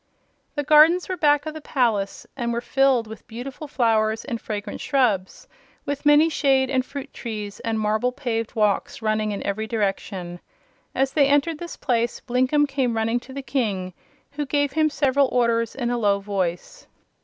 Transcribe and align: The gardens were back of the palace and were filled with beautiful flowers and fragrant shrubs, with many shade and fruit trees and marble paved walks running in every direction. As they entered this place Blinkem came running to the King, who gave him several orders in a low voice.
The 0.55 0.63
gardens 0.63 1.07
were 1.07 1.15
back 1.15 1.45
of 1.45 1.53
the 1.53 1.61
palace 1.61 2.25
and 2.35 2.51
were 2.51 2.59
filled 2.59 3.05
with 3.05 3.27
beautiful 3.27 3.67
flowers 3.67 4.25
and 4.25 4.41
fragrant 4.41 4.81
shrubs, 4.81 5.47
with 5.85 6.07
many 6.07 6.27
shade 6.27 6.71
and 6.71 6.83
fruit 6.83 7.13
trees 7.13 7.59
and 7.59 7.79
marble 7.79 8.11
paved 8.11 8.55
walks 8.55 9.03
running 9.03 9.31
in 9.31 9.45
every 9.45 9.67
direction. 9.67 10.39
As 10.95 11.11
they 11.11 11.27
entered 11.27 11.59
this 11.59 11.77
place 11.77 12.19
Blinkem 12.19 12.65
came 12.67 12.97
running 12.97 13.19
to 13.19 13.31
the 13.31 13.43
King, 13.43 13.93
who 14.31 14.47
gave 14.47 14.71
him 14.71 14.89
several 14.89 15.27
orders 15.27 15.75
in 15.75 15.91
a 15.91 15.99
low 15.99 16.19
voice. 16.19 16.87